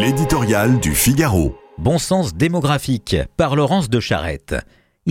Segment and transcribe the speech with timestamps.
[0.00, 1.56] L'éditorial du Figaro.
[1.76, 4.54] Bon sens démographique par Laurence de Charette.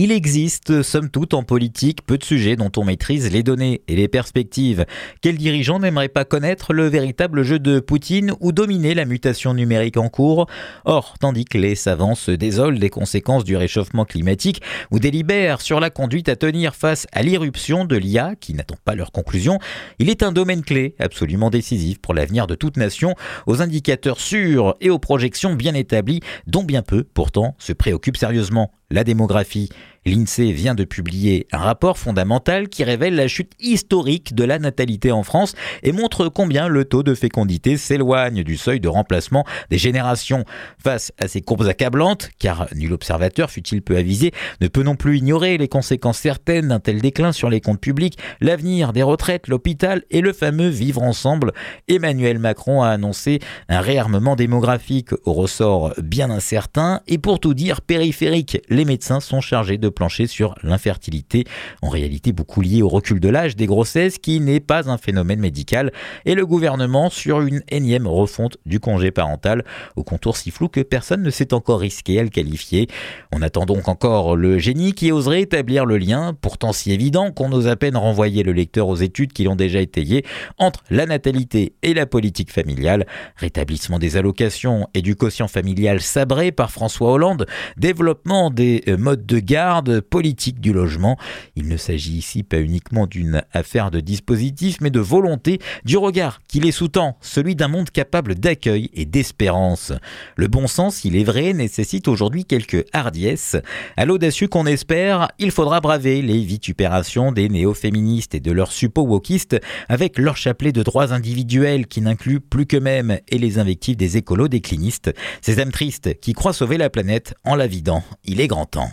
[0.00, 3.96] Il existe, somme toute, en politique, peu de sujets dont on maîtrise les données et
[3.96, 4.86] les perspectives.
[5.22, 9.96] Quel dirigeant n'aimerait pas connaître le véritable jeu de Poutine ou dominer la mutation numérique
[9.96, 10.46] en cours?
[10.84, 14.62] Or, tandis que les savants se désolent des conséquences du réchauffement climatique
[14.92, 18.94] ou délibèrent sur la conduite à tenir face à l'irruption de l'IA, qui n'attend pas
[18.94, 19.58] leur conclusion,
[19.98, 23.16] il est un domaine clé, absolument décisif pour l'avenir de toute nation,
[23.48, 28.70] aux indicateurs sûrs et aux projections bien établies, dont bien peu, pourtant, se préoccupent sérieusement
[28.90, 29.68] la démographie.
[30.06, 35.12] L'INSEE vient de publier un rapport fondamental qui révèle la chute historique de la natalité
[35.12, 39.76] en France et montre combien le taux de fécondité s'éloigne du seuil de remplacement des
[39.76, 40.44] générations.
[40.82, 45.18] Face à ces courbes accablantes, car nul observateur, fut-il peu avisé, ne peut non plus
[45.18, 50.04] ignorer les conséquences certaines d'un tel déclin sur les comptes publics, l'avenir des retraites, l'hôpital
[50.10, 51.52] et le fameux vivre ensemble,
[51.88, 57.82] Emmanuel Macron a annoncé un réarmement démographique au ressort bien incertain et pour tout dire
[57.82, 61.44] périphérique les médecins sont chargés de plancher sur l'infertilité,
[61.82, 65.40] en réalité beaucoup lié au recul de l'âge des grossesses qui n'est pas un phénomène
[65.40, 65.92] médical,
[66.24, 69.64] et le gouvernement sur une énième refonte du congé parental
[69.96, 72.86] au contour si flou que personne ne s'est encore risqué à le qualifier.
[73.32, 77.50] On attend donc encore le génie qui oserait établir le lien, pourtant si évident qu'on
[77.50, 80.24] ose à peine renvoyer le lecteur aux études qui l'ont déjà étayé,
[80.56, 86.52] entre la natalité et la politique familiale, rétablissement des allocations et du quotient familial sabré
[86.52, 91.16] par François Hollande, développement des euh, modes de garde, politique du logement.
[91.56, 96.40] Il ne s'agit ici pas uniquement d'une affaire de dispositif, mais de volonté, du regard
[96.48, 99.92] qui les sous-tend, celui d'un monde capable d'accueil et d'espérance.
[100.36, 103.56] Le bon sens, il est vrai, nécessite aujourd'hui quelques hardiesse.
[103.96, 109.60] À l'audacieux qu'on espère, il faudra braver les vitupérations des néo-féministes et de leurs suppo-wokistes
[109.88, 114.48] avec leur chapelet de droits individuels qui n'incluent plus qu'eux-mêmes et les invectives des écolos
[114.48, 118.02] déclinistes, ces âmes tristes qui croient sauver la planète en la vidant.
[118.24, 118.90] Il est grand temps.